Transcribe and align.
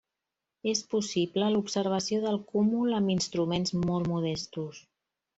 És 0.69 0.79
possible 0.93 1.49
l'observació 1.55 2.21
del 2.23 2.39
cúmul 2.53 2.97
amb 3.01 3.13
instruments 3.17 3.75
molt 3.83 4.09
modestos. 4.15 4.81